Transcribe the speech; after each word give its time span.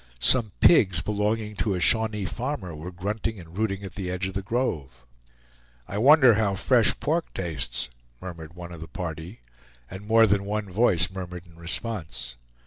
Some 0.19 0.51
pigs 0.61 0.99
belonging 1.03 1.55
to 1.57 1.75
a 1.75 1.79
Shawnee 1.79 2.25
farmer 2.25 2.75
were 2.75 2.91
grunting 2.91 3.39
and 3.39 3.55
rooting 3.55 3.83
at 3.83 3.93
the 3.93 4.09
edge 4.09 4.25
of 4.25 4.33
the 4.33 4.41
grove. 4.41 5.05
"I 5.87 5.99
wonder 5.99 6.33
how 6.33 6.55
fresh 6.55 6.99
pork 6.99 7.31
tastes," 7.35 7.87
murmured 8.19 8.55
one 8.55 8.73
of 8.73 8.81
the 8.81 8.87
party, 8.87 9.41
and 9.91 10.07
more 10.07 10.25
than 10.25 10.43
one 10.43 10.67
voice 10.71 11.11
murmured 11.11 11.45
in 11.45 11.55
response. 11.55 12.35